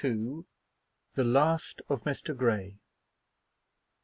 [1.13, 2.35] THE LAST OF MR.
[2.35, 2.79] GREY.